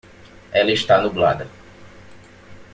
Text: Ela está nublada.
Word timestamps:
Ela 0.51 0.71
está 0.71 0.97
nublada. 0.99 1.47